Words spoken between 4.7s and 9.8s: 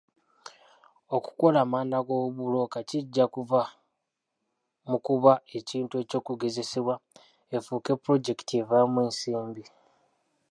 mu kuba ekintu eky'okugezesebwa efuuke pulojekiti evaamu ensimbi.